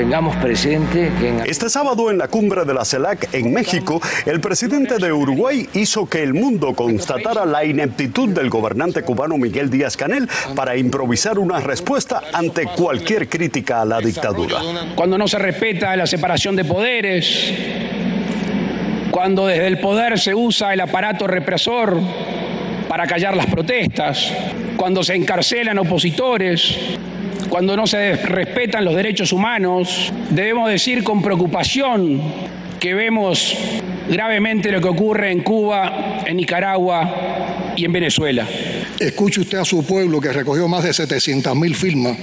Tengamos 0.02 0.36
presente 0.38 1.12
que 1.20 1.28
en... 1.28 1.40
Este 1.42 1.70
sábado 1.70 2.10
en 2.10 2.18
la 2.18 2.28
cumbre 2.28 2.66
de 2.66 2.74
la 2.74 2.84
CELAC 2.84 3.32
en 3.36 3.54
México, 3.54 4.02
el 4.26 4.42
presidente 4.42 4.98
de 4.98 5.14
Uruguay 5.14 5.70
hizo 5.76 6.08
que 6.10 6.24
el 6.24 6.34
mundo 6.34 6.74
constatara 6.74 7.46
la 7.46 7.64
ineptitud 7.66 8.30
del 8.30 8.50
gobernante 8.50 9.04
cubano 9.04 9.38
Miguel 9.38 9.70
Díaz 9.70 9.96
Canel 9.96 10.28
para 10.56 10.76
improvisar 10.76 11.38
una 11.38 11.60
respuesta 11.60 12.24
ante 12.34 12.66
cualquier 12.66 13.30
crítica 13.30 13.84
a 13.84 13.86
la 13.86 14.00
dictadura. 14.00 14.58
Cuando 14.96 15.20
no 15.20 15.28
se 15.28 15.38
respeta 15.38 15.96
la 15.96 16.08
separación 16.08 16.56
de 16.56 16.66
poderes, 16.66 17.54
cuando 19.12 19.46
desde 19.46 19.68
el 19.68 19.80
poder 19.80 20.18
se 20.18 20.34
usa 20.34 20.74
el 20.74 20.82
aparato 20.82 21.28
represor 21.28 21.96
para 22.88 23.06
callar 23.06 23.38
las 23.38 23.46
protestas, 23.46 24.34
cuando 24.78 25.04
se 25.04 25.14
encarcelan 25.14 25.78
opositores, 25.78 26.76
cuando 27.52 27.76
no 27.76 27.86
se 27.86 28.16
respetan 28.16 28.86
los 28.86 28.96
derechos 28.96 29.34
humanos, 29.34 30.14
debemos 30.30 30.70
decir 30.70 31.04
con 31.04 31.22
preocupación 31.22 32.22
que 32.80 32.94
vemos 32.94 33.58
gravemente 34.10 34.72
lo 34.72 34.80
que 34.80 34.88
ocurre 34.88 35.32
en 35.32 35.42
Cuba, 35.42 36.22
en 36.26 36.38
Nicaragua 36.38 37.74
y 37.76 37.84
en 37.84 37.92
Venezuela. 37.92 38.48
Escuche 39.02 39.42
usted 39.42 39.58
a 39.58 39.66
su 39.66 39.84
pueblo 39.84 40.22
que 40.22 40.32
recogió 40.32 40.68
más 40.68 40.84
de 40.84 40.94
700 40.94 41.56
mil 41.56 41.74
firmas 41.74 42.16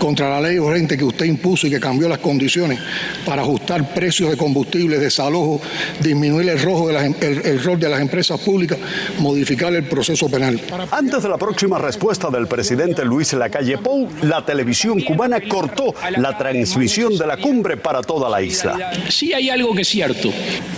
contra 0.00 0.28
la 0.28 0.40
ley 0.40 0.58
urgente 0.58 0.98
que 0.98 1.04
usted 1.04 1.26
impuso 1.26 1.68
y 1.68 1.70
que 1.70 1.78
cambió 1.78 2.08
las 2.08 2.18
condiciones 2.18 2.80
para 3.24 3.42
ajustar 3.42 3.94
precios 3.94 4.30
de 4.30 4.36
combustibles, 4.36 5.00
desalojo, 5.00 5.60
disminuir 6.00 6.48
el, 6.48 6.60
rojo 6.60 6.88
de 6.88 7.14
el, 7.20 7.62
rol 7.62 7.78
de 7.78 7.88
las 7.88 8.00
empresas 8.00 8.40
públicas, 8.40 8.76
modificar 9.20 9.72
el 9.74 9.84
proceso 9.84 10.28
penal. 10.28 10.60
Antes 10.90 11.22
de 11.22 11.28
la 11.28 11.38
próxima 11.38 11.78
respuesta 11.78 12.28
del 12.30 12.48
presidente 12.48 13.04
Luis 13.04 13.32
Lacalle 13.34 13.78
Pou, 13.78 14.08
la 14.22 14.44
televisión 14.44 15.02
cubana 15.02 15.40
cortó 15.40 15.94
la 16.16 16.36
transmisión 16.36 17.16
de 17.16 17.28
la 17.28 17.36
cumbre 17.36 17.76
para 17.76 18.02
toda 18.02 18.28
la 18.28 18.42
isla. 18.42 18.90
Sí 19.08 19.32
hay 19.32 19.50
algo 19.50 19.72
que 19.72 19.82
es 19.82 19.88
cierto, 19.88 20.32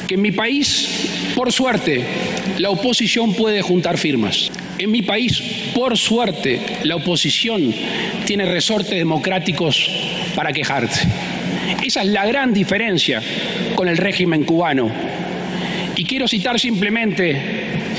que 0.07 0.17
en 0.17 0.21
mi 0.21 0.33
país, 0.33 1.33
por 1.35 1.51
suerte, 1.51 2.05
la 2.59 2.69
oposición 2.69 3.35
puede 3.35 3.63
juntar 3.63 3.97
firmas. 3.97 4.51
En 4.79 4.91
mi 4.91 5.03
país, 5.03 5.41
por 5.75 5.97
suerte, 5.97 6.61
la 6.83 6.97
oposición 6.97 7.73
tiene 8.27 8.45
resortes 8.45 8.99
democráticos 8.99 9.91
para 10.35 10.53
quejarse. 10.53 11.09
Esa 11.83 12.03
es 12.03 12.09
la 12.09 12.27
gran 12.27 12.53
diferencia 12.53 13.23
con 13.75 13.89
el 13.89 13.97
régimen 13.97 14.45
cubano. 14.45 14.91
Y 15.97 16.05
quiero 16.05 16.29
citar 16.29 16.61
simplemente, 16.61 17.41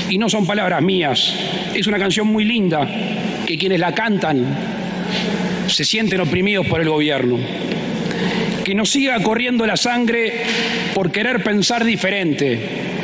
y 0.07 0.19
no 0.19 0.29
son 0.29 0.46
palabras 0.46 0.84
mías, 0.84 1.34
es 1.74 1.88
una 1.88 1.98
canción 1.98 2.27
muy 2.27 2.46
linda 2.46 2.88
que 3.48 3.57
quienes 3.57 3.79
la 3.79 3.96
cantan 3.96 4.46
se 5.67 5.84
sienten 5.84 6.22
oprimidos 6.22 6.67
por 6.67 6.79
el 6.79 6.89
gobierno. 6.89 7.39
Que 8.63 8.75
nos 8.75 8.91
siga 8.91 9.19
corriendo 9.24 9.65
la 9.65 9.77
sangre 9.77 10.43
por 10.93 11.12
querer 11.12 11.41
pensar 11.41 11.84
diferente 11.84 12.97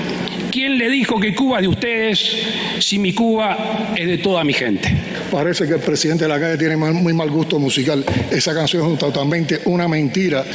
¿Quién 0.53 0.77
le 0.77 0.88
dijo 0.88 1.19
que 1.19 1.33
Cuba 1.33 1.57
es 1.57 1.63
de 1.63 1.67
ustedes 1.67 2.38
si 2.77 3.00
mi 3.00 3.15
Cuba 3.15 3.57
es 3.95 4.05
de 4.05 4.19
toda 4.19 4.43
mi 4.43 4.53
gente? 4.53 4.88
Parece 5.31 5.65
que 5.65 5.74
el 5.74 5.79
presidente 5.79 6.25
de 6.25 6.29
la 6.29 6.39
calle 6.39 6.60
tiene 6.60 6.77
muy 6.77 7.12
mal 7.12 7.31
gusto 7.31 7.57
musical. 7.57 8.05
Esa 8.29 8.53
canción 8.53 8.91
es 8.91 9.00
totalmente 9.00 9.62
una 9.65 9.88
mentira 9.88 10.45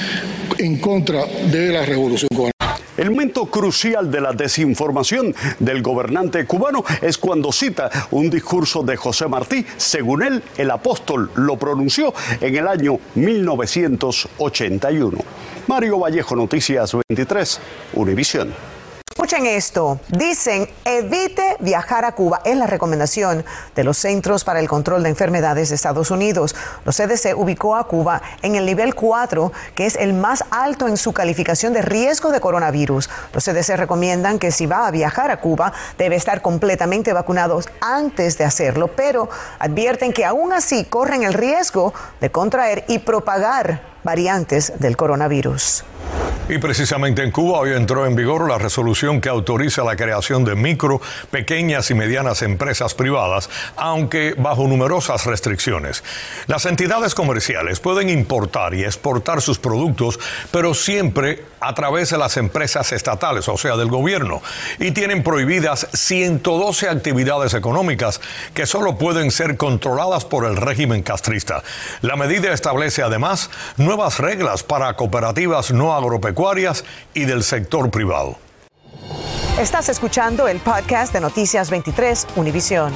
en 0.56 0.78
contra 0.78 1.26
de 1.26 1.72
la 1.72 1.84
revolución 1.84 2.28
cubana. 2.32 2.52
El 2.96 3.10
momento 3.10 3.46
crucial 3.46 4.08
de 4.08 4.20
la 4.20 4.32
desinformación 4.32 5.34
del 5.58 5.82
gobernante 5.82 6.46
cubano 6.46 6.84
es 7.02 7.18
cuando 7.18 7.50
cita 7.50 7.90
un 8.12 8.30
discurso 8.30 8.84
de 8.84 8.96
José 8.96 9.26
Martí, 9.26 9.66
según 9.78 10.22
él, 10.22 10.44
el 10.58 10.70
apóstol 10.70 11.32
lo 11.34 11.56
pronunció 11.56 12.14
en 12.40 12.54
el 12.54 12.68
año 12.68 13.00
1981. 13.16 15.18
Mario 15.66 15.98
Vallejo, 15.98 16.36
Noticias 16.36 16.96
23, 17.08 17.60
Univisión. 17.94 18.67
Escuchen 19.28 19.46
esto. 19.46 20.00
Dicen, 20.08 20.66
evite 20.86 21.58
viajar 21.60 22.06
a 22.06 22.12
Cuba. 22.12 22.40
Es 22.46 22.56
la 22.56 22.66
recomendación 22.66 23.44
de 23.76 23.84
los 23.84 23.98
Centros 23.98 24.42
para 24.42 24.58
el 24.58 24.66
Control 24.70 25.02
de 25.02 25.10
Enfermedades 25.10 25.68
de 25.68 25.74
Estados 25.74 26.10
Unidos. 26.10 26.56
Los 26.86 26.96
CDC 26.96 27.36
ubicó 27.36 27.76
a 27.76 27.86
Cuba 27.86 28.22
en 28.40 28.54
el 28.54 28.64
nivel 28.64 28.94
4, 28.94 29.52
que 29.74 29.84
es 29.84 29.96
el 29.96 30.14
más 30.14 30.44
alto 30.50 30.88
en 30.88 30.96
su 30.96 31.12
calificación 31.12 31.74
de 31.74 31.82
riesgo 31.82 32.30
de 32.30 32.40
coronavirus. 32.40 33.10
Los 33.34 33.44
CDC 33.44 33.76
recomiendan 33.76 34.38
que 34.38 34.50
si 34.50 34.64
va 34.64 34.86
a 34.86 34.90
viajar 34.90 35.30
a 35.30 35.42
Cuba, 35.42 35.74
debe 35.98 36.16
estar 36.16 36.40
completamente 36.40 37.12
vacunado 37.12 37.60
antes 37.82 38.38
de 38.38 38.46
hacerlo, 38.46 38.88
pero 38.96 39.28
advierten 39.58 40.14
que 40.14 40.24
aún 40.24 40.54
así 40.54 40.86
corren 40.86 41.22
el 41.22 41.34
riesgo 41.34 41.92
de 42.22 42.30
contraer 42.30 42.86
y 42.88 43.00
propagar 43.00 43.97
variantes 44.04 44.72
del 44.78 44.96
coronavirus. 44.96 45.84
Y 46.50 46.56
precisamente 46.56 47.22
en 47.22 47.30
Cuba 47.30 47.58
hoy 47.58 47.74
entró 47.74 48.06
en 48.06 48.16
vigor 48.16 48.48
la 48.48 48.56
resolución 48.56 49.20
que 49.20 49.28
autoriza 49.28 49.84
la 49.84 49.96
creación 49.96 50.46
de 50.46 50.54
micro, 50.54 50.98
pequeñas 51.30 51.90
y 51.90 51.94
medianas 51.94 52.40
empresas 52.40 52.94
privadas, 52.94 53.50
aunque 53.76 54.34
bajo 54.38 54.66
numerosas 54.66 55.26
restricciones. 55.26 56.02
Las 56.46 56.64
entidades 56.64 57.14
comerciales 57.14 57.80
pueden 57.80 58.08
importar 58.08 58.72
y 58.72 58.84
exportar 58.84 59.42
sus 59.42 59.58
productos, 59.58 60.18
pero 60.50 60.72
siempre 60.72 61.44
a 61.60 61.74
través 61.74 62.10
de 62.10 62.18
las 62.18 62.38
empresas 62.38 62.92
estatales, 62.92 63.46
o 63.48 63.58
sea, 63.58 63.76
del 63.76 63.88
gobierno, 63.88 64.40
y 64.78 64.92
tienen 64.92 65.22
prohibidas 65.22 65.86
112 65.92 66.88
actividades 66.88 67.52
económicas 67.52 68.22
que 68.54 68.64
solo 68.64 68.96
pueden 68.96 69.30
ser 69.30 69.58
controladas 69.58 70.24
por 70.24 70.46
el 70.46 70.56
régimen 70.56 71.02
castrista. 71.02 71.62
La 72.00 72.16
medida 72.16 72.54
establece 72.54 73.02
además 73.02 73.50
nuevas 73.98 74.20
reglas 74.20 74.62
para 74.62 74.94
cooperativas 74.94 75.72
no 75.72 75.92
agropecuarias 75.92 76.84
y 77.14 77.24
del 77.24 77.42
sector 77.42 77.90
privado. 77.90 78.36
Estás 79.58 79.88
escuchando 79.88 80.46
el 80.46 80.60
podcast 80.60 81.12
de 81.12 81.20
Noticias 81.20 81.68
23 81.68 82.28
Univisión. 82.36 82.92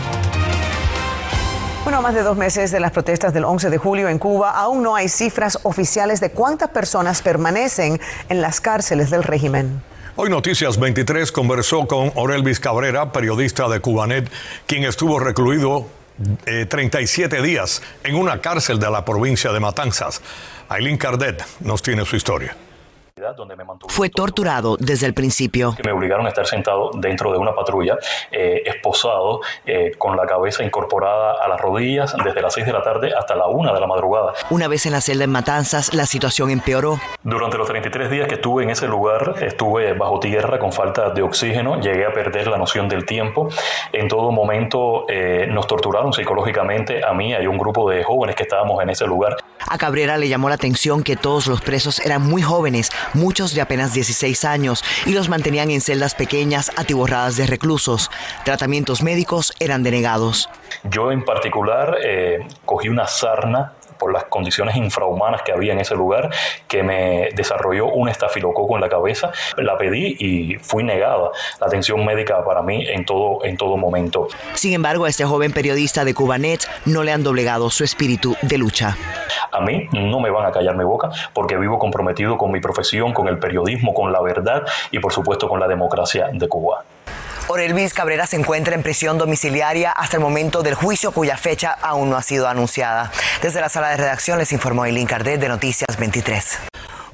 Bueno, 1.83 2.03
más 2.03 2.15
de 2.15 2.23
dos 2.23 2.37
meses 2.37 2.71
de 2.71 2.79
las 2.79 2.93
protestas 2.93 3.35
del 3.35 3.43
11 3.43 3.69
de 3.71 3.79
julio 3.79 4.09
en 4.09 4.21
Cuba, 4.21 4.53
aún 4.53 4.85
no 4.85 4.95
hay 4.95 5.09
cifras 5.09 5.59
oficiales 5.65 6.21
de 6.21 6.31
cuántas 6.31 6.69
personas 6.69 7.21
permanecen 7.21 8.01
en 8.29 8.41
las 8.41 8.61
cárceles 8.61 9.11
del 9.11 9.25
régimen. 9.25 9.83
Hoy 10.15 10.31
Noticias 10.31 10.79
23 10.79 11.33
conversó 11.33 11.89
con 11.89 12.13
Orelvis 12.15 12.61
Cabrera, 12.61 13.11
periodista 13.11 13.69
de 13.69 13.81
Cubanet, 13.81 14.31
quien 14.69 14.85
estuvo 14.85 15.19
recluido 15.19 15.89
37 16.45 17.37
eh, 17.37 17.43
días 17.43 17.83
en 18.05 18.15
una 18.15 18.41
cárcel 18.41 18.79
de 18.79 18.89
la 18.89 19.05
provincia 19.05 19.53
de 19.53 19.59
Matanzas. 19.59 20.21
Aileen 20.73 20.97
Cardet 20.97 21.45
nos 21.61 21.83
tiene 21.83 22.07
su 22.07 22.17
historia. 22.17 22.57
Fue 23.89 24.09
torturado 24.09 24.77
desde 24.79 25.07
el 25.07 25.15
principio. 25.15 25.77
Me 25.85 25.93
obligaron 25.93 26.25
a 26.25 26.31
estar 26.31 26.47
sentado 26.47 26.91
dentro 26.95 27.31
de 27.31 27.39
una 27.39 27.55
patrulla, 27.55 27.99
eh, 28.31 28.63
esposado, 28.65 29.41
eh, 29.67 29.93
con 29.99 30.17
la 30.17 30.27
cabeza 30.27 30.65
incorporada 30.65 31.35
a 31.43 31.49
las 31.49 31.61
rodillas 31.61 32.17
desde 32.25 32.41
las 32.41 32.55
6 32.55 32.67
de 32.67 32.73
la 32.73 32.83
tarde 32.83 33.13
hasta 33.15 33.37
la 33.37 33.49
1 33.49 33.75
de 33.75 33.81
la 33.81 33.87
madrugada. 33.87 34.33
Una 34.51 34.67
vez 34.67 34.87
en 34.87 34.93
la 34.93 35.01
celda 35.01 35.25
en 35.25 35.31
Matanzas, 35.31 35.93
la 35.93 36.07
situación 36.07 36.51
empeoró. 36.51 36.99
Durante 37.23 37.59
los 37.59 37.69
33 37.69 38.11
días 38.11 38.29
que 38.29 38.35
estuve 38.37 38.65
en 38.65 38.71
ese 38.71 38.89
lugar, 38.89 39.35
estuve 39.43 39.93
bajo 39.93 40.19
tierra 40.19 40.59
con 40.59 40.73
falta 40.73 41.11
de 41.11 41.23
oxígeno, 41.23 41.81
llegué 41.81 42.07
a 42.07 42.13
perder 42.13 42.49
la 42.49 42.57
noción 42.57 42.89
del 42.89 43.05
tiempo. 43.05 43.49
En 43.93 44.09
todo 44.09 44.33
momento 44.33 45.05
eh, 45.09 45.47
nos 45.51 45.67
torturaron 45.67 46.13
psicológicamente 46.13 47.05
a 47.05 47.13
mí 47.13 47.31
y 47.31 47.35
a 47.35 47.51
un 47.51 47.59
grupo 47.59 47.91
de 47.91 48.03
jóvenes 48.03 48.37
que 48.37 48.45
estábamos 48.45 48.83
en 48.83 48.91
ese 48.91 49.07
lugar. 49.07 49.37
A 49.69 49.79
Cabrera 49.79 50.19
le 50.19 50.29
llamó 50.29 50.49
la 50.49 50.57
atención 50.57 51.03
que 51.03 51.17
todos 51.17 51.47
los 51.47 51.61
presos 51.61 52.01
eran 52.01 52.23
muy 52.23 52.43
jóvenes, 52.43 52.91
muchos 53.15 53.55
de 53.55 53.61
apenas 53.61 53.93
16 53.93 54.45
años, 54.45 54.85
y 55.07 55.13
los 55.13 55.29
mantenían 55.29 55.71
en 55.71 55.81
celdas 55.81 56.15
pequeñas 56.15 56.71
atiborradas 56.77 57.37
de 57.37 57.47
reclusos. 57.47 58.11
Tratamientos 58.45 59.03
médicos 59.03 59.53
eran 59.61 59.83
denegados. 59.83 60.49
Yo 60.85 61.13
en 61.13 61.25
particular 61.25 61.99
eh, 62.03 62.47
cogí 62.65 62.89
una 62.89 63.07
sarna 63.07 63.75
por 64.03 64.13
las 64.13 64.25
condiciones 64.25 64.75
infrahumanas 64.75 65.43
que 65.43 65.53
había 65.53 65.73
en 65.73 65.79
ese 65.79 65.95
lugar, 65.95 66.29
que 66.67 66.83
me 66.83 67.29
desarrolló 67.37 67.87
un 67.87 68.09
estafilococo 68.09 68.75
en 68.75 68.81
la 68.81 68.89
cabeza. 68.89 69.31
La 69.57 69.79
pedí 69.79 70.17
y 70.19 70.57
fui 70.57 70.83
negada 70.83 71.31
la 71.61 71.67
atención 71.69 72.05
médica 72.05 72.45
para 72.45 72.63
mí 72.63 72.85
en 72.89 73.05
todo, 73.05 73.45
en 73.45 73.57
todo 73.57 73.77
momento. 73.77 74.27
Sin 74.55 74.73
embargo, 74.73 75.05
a 75.05 75.09
este 75.09 75.25
joven 75.25 75.53
periodista 75.53 76.05
de 76.05 76.15
Cubanet 76.15 76.69
no 76.85 77.05
le 77.05 77.13
han 77.13 77.23
doblegado 77.23 77.71
su 77.71 77.85
espíritu 77.85 78.35
de 78.43 78.59
lucha. 78.59 78.97
A 79.53 79.61
mí 79.61 79.87
no 79.93 80.19
me 80.19 80.31
van 80.31 80.47
a 80.47 80.51
callar 80.51 80.77
mi 80.77 80.83
boca 80.83 81.11
porque 81.33 81.57
vivo 81.57 81.79
comprometido 81.79 82.37
con 82.37 82.51
mi 82.51 82.59
profesión, 82.59 83.13
con 83.13 83.29
el 83.29 83.39
periodismo, 83.39 83.95
con 83.95 84.13
la 84.13 84.21
verdad 84.21 84.65
y 84.91 84.99
por 84.99 85.13
supuesto 85.13 85.49
con 85.49 85.61
la 85.61 85.69
democracia 85.69 86.29
de 86.33 86.49
Cuba. 86.49 86.85
Orelvis 87.49 87.93
Cabrera 87.93 88.27
se 88.27 88.37
encuentra 88.37 88.75
en 88.75 88.83
prisión 88.83 89.19
domiciliaria 89.19 89.91
hasta 89.91 90.17
el 90.17 90.23
momento 90.23 90.63
del 90.63 90.75
juicio 90.75 91.13
cuya 91.13 91.37
fecha 91.37 91.77
aún 91.83 92.11
no 92.11 92.17
ha 92.17 92.23
sido 92.23 92.49
anunciada. 92.49 93.11
Desde 93.43 93.61
la 93.61 93.69
sala 93.69 93.91
de 93.91 93.97
redacción 93.97 94.39
les 94.39 94.53
informó 94.53 94.87
Eileen 94.87 95.07
Cardet 95.07 95.41
de 95.41 95.49
Noticias 95.49 95.97
23. 95.99 96.59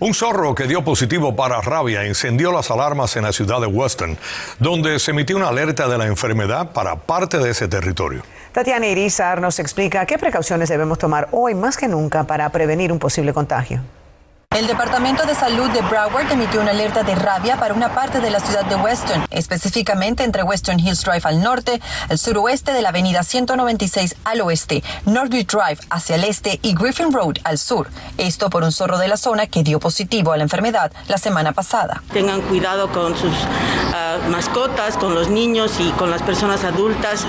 Un 0.01 0.15
zorro 0.15 0.55
que 0.55 0.69
dio 0.69 0.85
positivo 0.85 1.35
para 1.35 1.61
rabia 1.61 2.05
encendió 2.05 2.53
las 2.53 2.71
alarmas 2.71 3.17
en 3.17 3.25
la 3.25 3.33
ciudad 3.33 3.61
de 3.61 3.67
Weston, 3.67 4.17
donde 4.61 5.01
se 5.01 5.11
emitió 5.11 5.37
una 5.37 5.49
alerta 5.49 5.89
de 5.89 5.99
la 5.99 6.07
enfermedad 6.07 6.71
para 6.73 6.95
parte 6.95 7.39
de 7.39 7.51
ese 7.51 7.67
territorio. 7.67 8.23
Tatiana 8.53 8.87
Irizar 8.87 9.41
nos 9.41 9.59
explica 9.59 10.07
qué 10.07 10.17
precauciones 10.19 10.69
debemos 10.69 10.99
tomar 10.99 11.29
hoy 11.33 11.55
más 11.55 11.77
que 11.77 11.89
nunca 11.89 12.25
para 12.25 12.49
prevenir 12.51 12.93
un 12.93 13.01
posible 13.01 13.33
contagio. 13.33 13.83
El 14.57 14.67
Departamento 14.67 15.25
de 15.27 15.35
Salud 15.35 15.69
de 15.71 15.83
Broward 15.83 16.33
emitió 16.33 16.63
una 16.63 16.71
alerta 16.71 17.03
de 17.03 17.15
rabia 17.15 17.59
para 17.59 17.75
una 17.75 17.95
parte 17.95 18.19
de 18.19 18.31
la 18.31 18.41
ciudad 18.41 18.65
de 18.65 18.77
Weston, 18.77 19.27
específicamente 19.31 20.25
entre 20.25 20.43
Western 20.43 20.81
Hills 20.81 21.05
Drive 21.05 21.21
al 21.25 21.43
norte, 21.43 21.81
el 22.09 22.19
suroeste 22.19 22.73
de 22.73 22.81
la 22.81 22.89
avenida 22.89 23.23
196 23.23 24.17
al 24.25 24.41
oeste, 24.41 24.83
Northwood 25.05 25.45
Drive 25.45 25.79
hacia 25.91 26.17
el 26.17 26.25
este 26.25 26.59
y 26.63 26.75
Griffin 26.75 27.13
Road 27.13 27.35
al 27.45 27.59
sur. 27.59 27.89
Esto 28.17 28.49
por 28.49 28.63
un 28.65 28.73
zorro 28.73 28.97
de 28.97 29.07
la 29.07 29.19
zona 29.19 29.47
que 29.47 29.63
dio 29.63 29.79
positivo 29.81 30.33
a 30.33 30.39
la 30.39 30.45
enfermedad 30.45 30.91
la 31.09 31.19
semana 31.19 31.53
pasada. 31.53 32.03
Tengan 32.13 32.41
cuidado 32.41 32.91
con 32.91 33.17
sus 33.17 33.35
ah, 33.95 34.17
mascotas, 34.31 34.97
con 34.97 35.15
los 35.15 35.29
niños 35.29 35.79
y 35.79 35.91
con 35.91 36.11
las 36.11 36.23
personas 36.23 36.65
adultas. 36.65 37.27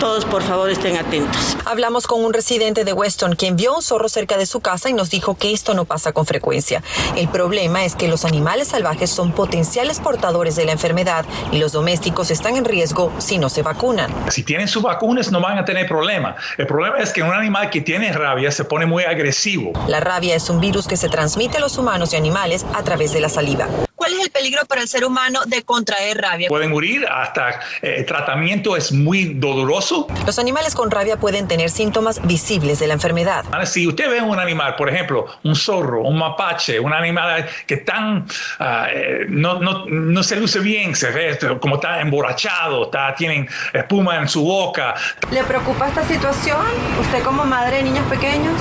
Todos 0.00 0.24
por 0.24 0.42
favor 0.42 0.70
estén 0.70 0.96
atentos. 0.96 1.58
Hablamos 1.66 2.06
con 2.06 2.24
un 2.24 2.32
residente 2.32 2.84
de 2.84 2.94
Weston 2.94 3.36
quien 3.36 3.56
vio 3.56 3.76
un 3.76 3.82
zorro 3.82 4.08
cerca 4.08 4.38
de 4.38 4.46
su 4.46 4.60
casa 4.60 4.88
y 4.88 4.94
nos 4.94 5.10
dijo 5.10 5.34
que 5.34 5.52
esto 5.52 5.74
no 5.74 5.84
pasa 5.84 6.12
con 6.12 6.24
frecuencia. 6.24 6.82
El 7.16 7.28
problema 7.28 7.84
es 7.84 7.96
que 7.96 8.08
los 8.08 8.24
animales 8.24 8.68
salvajes 8.68 9.10
son 9.10 9.32
potenciales 9.32 10.00
portadores 10.00 10.56
de 10.56 10.64
la 10.64 10.72
enfermedad 10.72 11.26
y 11.52 11.58
los 11.58 11.72
domésticos 11.72 12.30
están 12.30 12.56
en 12.56 12.64
riesgo 12.64 13.12
si 13.18 13.36
no 13.36 13.50
se 13.50 13.62
vacunan. 13.62 14.10
Si 14.30 14.42
tienen 14.42 14.68
sus 14.68 14.82
vacunas 14.82 15.30
no 15.30 15.42
van 15.42 15.58
a 15.58 15.66
tener 15.66 15.86
problema. 15.86 16.34
El 16.56 16.66
problema 16.66 16.98
es 17.00 17.12
que 17.12 17.22
un 17.22 17.34
animal 17.34 17.68
que 17.68 17.82
tiene 17.82 18.10
rabia 18.10 18.50
se 18.50 18.64
pone 18.64 18.86
muy 18.86 19.04
agresivo. 19.04 19.72
La 19.86 20.00
rabia 20.00 20.34
es 20.34 20.48
un 20.48 20.60
virus 20.60 20.88
que 20.88 20.96
se 20.96 21.10
transmite 21.10 21.58
a 21.58 21.60
los 21.60 21.76
humanos 21.76 22.14
y 22.14 22.16
animales 22.16 22.64
a 22.72 22.82
través 22.84 23.12
de 23.12 23.20
la 23.20 23.28
saliva. 23.28 23.68
¿Cuál 24.10 24.22
es 24.22 24.26
el 24.26 24.32
peligro 24.32 24.66
para 24.66 24.80
el 24.80 24.88
ser 24.88 25.04
humano 25.04 25.38
de 25.46 25.62
contraer 25.62 26.18
rabia? 26.18 26.48
Pueden 26.48 26.72
morir, 26.72 27.06
hasta 27.06 27.60
el 27.80 28.00
eh, 28.00 28.02
tratamiento 28.02 28.76
es 28.76 28.90
muy 28.90 29.34
doloroso. 29.34 30.08
Los 30.26 30.40
animales 30.40 30.74
con 30.74 30.90
rabia 30.90 31.16
pueden 31.16 31.46
tener 31.46 31.70
síntomas 31.70 32.20
visibles 32.26 32.80
de 32.80 32.88
la 32.88 32.94
enfermedad. 32.94 33.44
Si 33.66 33.86
usted 33.86 34.10
ve 34.10 34.20
un 34.20 34.40
animal, 34.40 34.74
por 34.74 34.88
ejemplo, 34.88 35.26
un 35.44 35.54
zorro, 35.54 36.02
un 36.02 36.18
mapache, 36.18 36.80
un 36.80 36.92
animal 36.92 37.48
que 37.68 37.76
tan, 37.76 38.26
ah, 38.58 38.88
eh, 38.92 39.26
no, 39.28 39.60
no, 39.60 39.86
no, 39.86 40.22
se 40.24 40.34
luce 40.34 40.58
bien, 40.58 40.96
se 40.96 41.12
ve 41.12 41.38
como 41.60 41.76
está 41.76 42.00
emborrachado, 42.00 42.86
está, 42.86 43.14
tienen 43.14 43.48
espuma 43.72 44.16
en 44.16 44.28
su 44.28 44.42
boca. 44.42 44.96
¿Le 45.30 45.44
preocupa 45.44 45.86
esta 45.86 46.04
situación? 46.04 46.66
¿Usted 47.00 47.22
como 47.22 47.44
madre 47.44 47.76
de 47.76 47.82
niños 47.84 48.06
pequeños? 48.10 48.60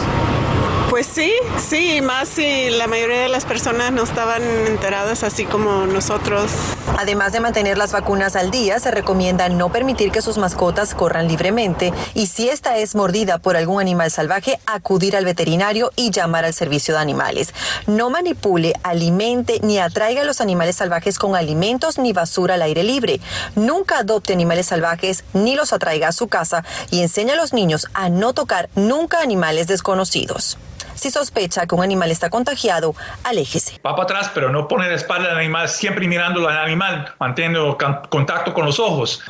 Pues 0.90 1.06
sí, 1.06 1.32
sí, 1.60 2.02
más 2.02 2.28
si 2.28 2.72
la 2.72 2.88
mayoría 2.88 3.22
de 3.22 3.30
las 3.30 3.46
personas 3.46 3.92
no 3.92 4.02
estaban 4.02 4.42
enteradas 4.42 5.24
así 5.24 5.46
como 5.46 5.86
nosotros. 5.86 6.50
Además 6.98 7.32
de 7.32 7.40
mantener 7.40 7.78
las 7.78 7.92
vacunas 7.92 8.36
al 8.36 8.50
día, 8.50 8.80
se 8.80 8.90
recomienda 8.90 9.50
no 9.50 9.72
permitir 9.72 10.12
que 10.12 10.24
sus 10.24 10.40
mascotas 10.40 10.96
corran 10.96 11.28
libremente 11.28 11.94
y 12.16 12.26
si 12.26 12.50
esta 12.50 12.78
es 12.80 12.96
mordida 12.96 13.38
por 13.38 13.56
algún 13.56 13.80
animal 13.80 14.10
salvaje, 14.10 14.60
acudir 14.66 15.16
al 15.16 15.26
veterinario 15.26 15.92
y 15.96 16.10
llamar 16.10 16.44
al 16.44 16.56
servicio 16.56 16.96
de 16.96 17.02
animales. 17.02 17.54
No 17.86 18.10
manipule, 18.10 18.74
alimente 18.82 19.60
ni 19.62 19.78
atraiga 19.78 20.24
a 20.24 20.26
los 20.26 20.42
animales 20.42 20.78
salvajes 20.78 21.20
con 21.20 21.36
alimentos 21.36 22.00
ni 22.00 22.14
basura 22.14 22.56
al 22.56 22.64
aire 22.64 22.84
libre. 22.84 23.20
Nunca 23.56 24.00
adopte 24.00 24.34
animales 24.34 24.66
salvajes 24.66 25.24
ni 25.34 25.56
los 25.56 25.72
atraiga 25.72 26.08
a 26.08 26.14
su 26.14 26.28
casa 26.30 26.66
y 26.90 27.04
enseña 27.04 27.34
a 27.34 27.38
los 27.38 27.54
niños 27.54 27.86
a 27.94 28.10
no 28.10 28.34
tocar 28.34 28.70
nunca 28.74 29.22
animales 29.22 29.68
desconocidos. 29.68 30.58
Si 31.00 31.12
sospecha 31.12 31.66
que 31.66 31.76
un 31.76 31.82
animal 31.82 32.12
está 32.12 32.30
contagiado, 32.30 32.94
aléjese. 33.24 33.80
Va 33.86 33.96
para 33.96 34.04
atrás, 34.04 34.32
pero 34.34 34.50
no 34.50 34.68
pone 34.68 34.90
la 34.90 34.96
espalda 34.96 35.32
al 35.32 35.38
animal, 35.38 35.70
siempre 35.70 36.06
mirando 36.10 36.46
al 36.50 36.58
animal, 36.58 37.16
manteniendo 37.18 37.78
contacto 38.10 38.54
con 38.54 38.66
los 38.66 38.82
ojos. 38.82 39.22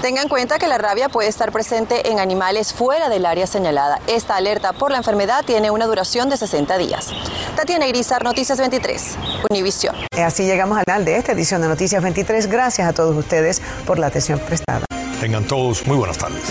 Tenga 0.00 0.20
en 0.20 0.28
cuenta 0.28 0.58
que 0.58 0.66
la 0.66 0.78
rabia 0.78 1.08
puede 1.10 1.28
estar 1.28 1.52
presente 1.52 2.10
en 2.10 2.18
animales 2.18 2.72
fuera 2.72 3.08
del 3.08 3.24
área 3.24 3.46
señalada. 3.46 4.00
Esta 4.08 4.34
alerta 4.34 4.72
por 4.72 4.90
la 4.90 4.96
enfermedad 4.96 5.44
tiene 5.44 5.70
una 5.70 5.86
duración 5.86 6.28
de 6.28 6.36
60 6.36 6.76
días. 6.76 7.12
Tatiana 7.54 7.86
Irizar, 7.86 8.24
Noticias 8.24 8.58
23, 8.58 9.16
Univisión. 9.48 9.94
Así 10.16 10.42
llegamos 10.42 10.76
al 10.76 10.82
final 10.84 11.04
de 11.04 11.18
esta 11.18 11.30
edición 11.30 11.62
de 11.62 11.68
Noticias 11.68 12.02
23. 12.02 12.48
Gracias 12.48 12.88
a 12.88 12.92
todos 12.92 13.16
ustedes 13.16 13.62
por 13.86 14.00
la 14.00 14.08
atención 14.08 14.40
prestada. 14.40 14.84
Tengan 15.20 15.44
todos 15.46 15.86
muy 15.86 15.96
buenas 15.96 16.18
tardes. 16.18 16.42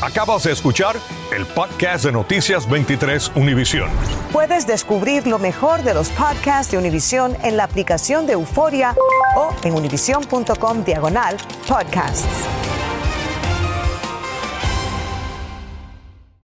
Acabas 0.00 0.44
de 0.44 0.52
escuchar 0.52 0.94
el 1.34 1.44
podcast 1.44 2.04
de 2.04 2.12
Noticias 2.12 2.68
23 2.70 3.32
Univisión. 3.34 3.90
Puedes 4.32 4.64
descubrir 4.64 5.26
lo 5.26 5.40
mejor 5.40 5.82
de 5.82 5.92
los 5.92 6.10
podcasts 6.10 6.70
de 6.70 6.78
Univisión 6.78 7.36
en 7.42 7.56
la 7.56 7.64
aplicación 7.64 8.24
de 8.24 8.34
Euforia 8.34 8.94
o 9.36 9.52
en 9.64 9.74
univision.com 9.74 10.84
diagonal 10.84 11.36
podcasts. 11.66 12.57